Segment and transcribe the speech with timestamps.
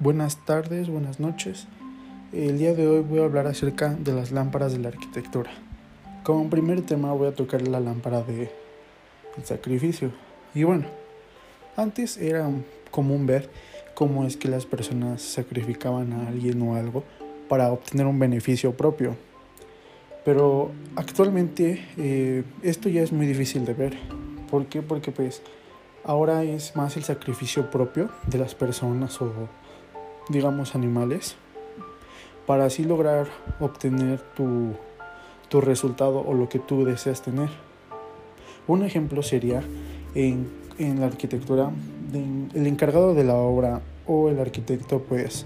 [0.00, 1.66] Buenas tardes, buenas noches.
[2.32, 5.50] El día de hoy voy a hablar acerca de las lámparas de la arquitectura.
[6.22, 8.48] Como primer tema voy a tocar la lámpara de
[9.36, 10.12] el sacrificio.
[10.54, 10.84] Y bueno,
[11.76, 12.48] antes era
[12.92, 13.50] común ver
[13.94, 17.02] cómo es que las personas sacrificaban a alguien o algo
[17.48, 19.16] para obtener un beneficio propio.
[20.24, 23.98] Pero actualmente eh, esto ya es muy difícil de ver.
[24.48, 24.80] ¿Por qué?
[24.80, 25.42] Porque pues
[26.04, 29.48] ahora es más el sacrificio propio de las personas o
[30.28, 31.36] digamos animales
[32.46, 33.26] para así lograr
[33.60, 34.72] obtener tu,
[35.48, 37.50] tu resultado o lo que tú deseas tener.
[38.66, 39.62] Un ejemplo sería
[40.14, 41.70] en, en la arquitectura,
[42.54, 45.44] el encargado de la obra o el arquitecto pues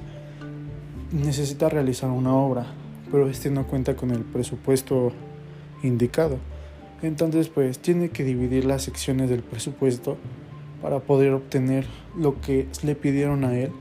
[1.12, 2.66] necesita realizar una obra,
[3.10, 5.12] pero este no cuenta con el presupuesto
[5.82, 6.38] indicado.
[7.02, 10.16] Entonces pues tiene que dividir las secciones del presupuesto
[10.80, 13.72] para poder obtener lo que le pidieron a él.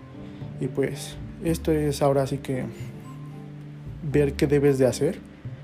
[0.62, 2.64] Y pues esto es ahora sí que
[4.10, 5.20] ver qué debes de hacer,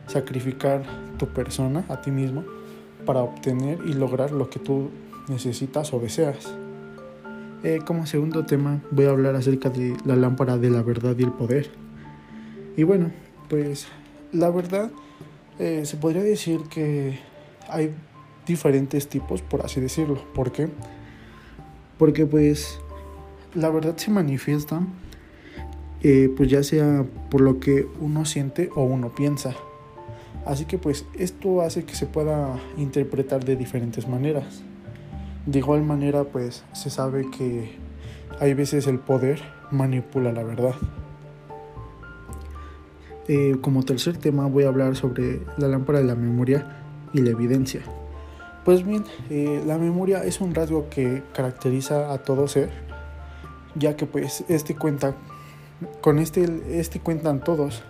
[0.07, 0.81] sacrificar
[1.17, 2.43] tu persona a ti mismo
[3.05, 4.89] para obtener y lograr lo que tú
[5.29, 6.51] necesitas o deseas.
[7.63, 11.23] Eh, como segundo tema voy a hablar acerca de la lámpara de la verdad y
[11.23, 11.69] el poder.
[12.75, 13.11] Y bueno,
[13.49, 13.87] pues
[14.31, 14.91] la verdad
[15.59, 17.19] eh, se podría decir que
[17.69, 17.93] hay
[18.47, 20.23] diferentes tipos, por así decirlo.
[20.33, 20.69] ¿Por qué?
[21.97, 22.79] Porque pues
[23.53, 24.81] la verdad se manifiesta
[26.03, 29.55] eh, pues ya sea por lo que uno siente o uno piensa.
[30.45, 34.61] Así que pues esto hace que se pueda interpretar de diferentes maneras.
[35.45, 37.71] De igual manera pues se sabe que
[38.39, 40.75] hay veces el poder manipula la verdad.
[43.27, 46.77] Eh, como tercer tema voy a hablar sobre la lámpara de la memoria
[47.11, 47.81] y la evidencia.
[48.63, 52.69] Pues bien, eh, la memoria es un rasgo que caracteriza a todo ser,
[53.77, 55.15] ya que pues este cuenta,
[56.01, 56.45] con este,
[56.79, 57.83] este cuentan todos,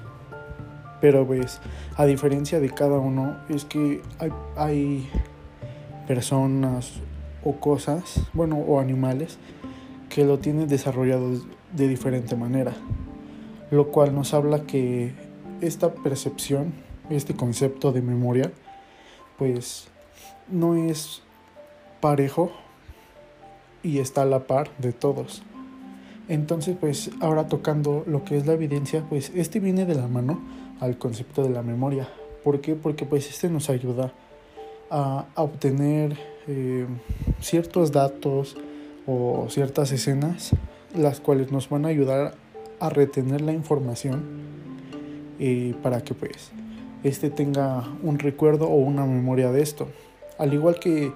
[1.01, 1.59] pero pues
[1.95, 5.09] a diferencia de cada uno es que hay, hay
[6.07, 6.93] personas
[7.43, 9.37] o cosas, bueno, o animales
[10.09, 11.31] que lo tienen desarrollado
[11.73, 12.73] de diferente manera,
[13.71, 15.13] lo cual nos habla que
[15.61, 16.73] esta percepción,
[17.09, 18.51] este concepto de memoria,
[19.37, 19.87] pues
[20.49, 21.21] no es
[21.99, 22.51] parejo
[23.83, 25.43] y está a la par de todos.
[26.29, 30.39] Entonces, pues ahora tocando lo que es la evidencia, pues este viene de la mano
[30.79, 32.09] al concepto de la memoria.
[32.43, 32.75] ¿Por qué?
[32.75, 34.11] Porque pues este nos ayuda
[34.89, 36.17] a, obtener
[36.47, 36.85] eh,
[37.39, 38.57] ciertos datos
[39.05, 40.51] o ciertas escenas,
[40.95, 42.35] las cuales nos van a ayudar
[42.79, 44.23] a retener la información
[45.39, 46.51] eh, para que pues
[47.03, 49.87] este tenga un recuerdo o una memoria de esto.
[50.37, 51.11] Al igual que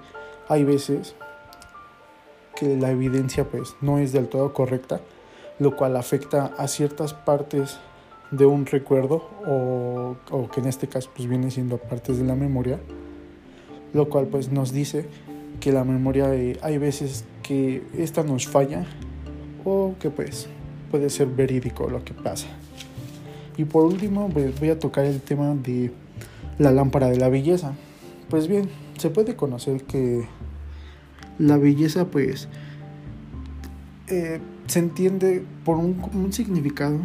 [0.48, 1.14] hay veces
[2.62, 5.00] que la evidencia pues no es del todo correcta,
[5.58, 7.80] lo cual afecta a ciertas partes
[8.30, 12.36] de un recuerdo o, o, que en este caso pues viene siendo partes de la
[12.36, 12.78] memoria,
[13.92, 15.06] lo cual pues nos dice
[15.58, 18.86] que la memoria eh, hay veces que esta nos falla
[19.64, 20.46] o que pues
[20.92, 22.46] puede ser verídico lo que pasa.
[23.56, 25.90] Y por último pues, voy a tocar el tema de
[26.58, 27.72] la lámpara de la belleza.
[28.30, 30.28] Pues bien, se puede conocer que
[31.38, 32.48] la belleza pues
[34.08, 36.98] eh, se entiende por un, significado,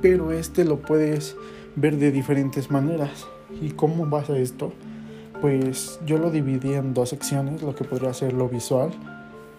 [0.00, 1.36] pero este lo puedes
[1.76, 3.26] ver de diferentes maneras.
[3.60, 4.72] ¿Y cómo vas a esto?
[5.40, 8.90] Pues yo lo dividí en dos secciones, lo que podría ser lo visual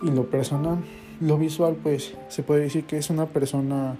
[0.01, 0.77] y lo personal.
[1.21, 3.95] Lo visual pues se puede decir que es una persona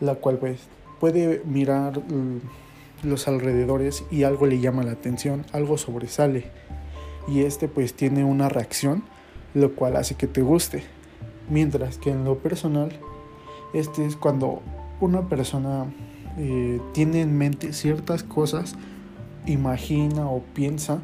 [0.00, 0.60] la cual pues
[1.00, 2.00] puede mirar
[3.02, 6.50] los alrededores y algo le llama la atención, algo sobresale
[7.28, 9.02] y este pues tiene una reacción
[9.54, 10.82] lo cual hace que te guste.
[11.48, 12.90] Mientras que en lo personal,
[13.72, 14.62] este es cuando
[15.00, 15.86] una persona
[16.38, 18.74] eh, tiene en mente ciertas cosas,
[19.46, 21.00] imagina o piensa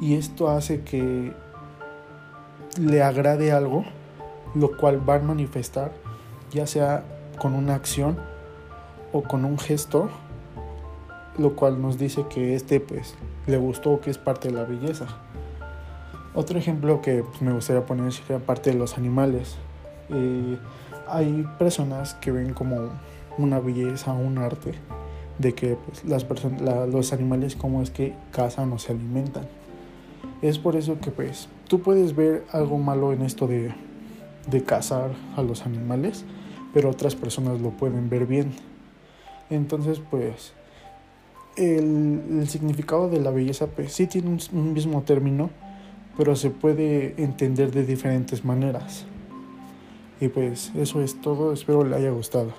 [0.00, 1.32] y esto hace que
[2.80, 3.84] le agrade algo,
[4.54, 5.92] lo cual va a manifestar
[6.50, 7.04] ya sea
[7.38, 8.18] con una acción
[9.12, 10.10] o con un gesto
[11.38, 13.14] lo cual nos dice que este pues
[13.46, 15.06] le gustó que es parte de la belleza.
[16.34, 19.56] Otro ejemplo que pues, me gustaría poner es de los animales.
[20.10, 20.58] Eh,
[21.08, 22.90] hay personas que ven como
[23.38, 24.72] una belleza, un arte,
[25.38, 26.26] de que pues, las
[26.88, 29.46] los animales como es que cazan o se alimentan.
[30.40, 33.72] Es por eso que pues tú puedes ver algo malo en esto de,
[34.50, 36.24] de cazar a los animales,
[36.72, 38.52] pero otras personas lo pueden ver bien.
[39.50, 40.52] Entonces pues
[41.56, 45.50] el, significado de la belleza pues sí tiene un, mismo término,
[46.16, 49.04] pero se puede entender de diferentes maneras.
[50.20, 52.52] Y pues eso es todo, espero le haya gustado.